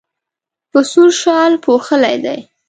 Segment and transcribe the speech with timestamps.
[0.71, 2.39] په سور شال پوښلی دی.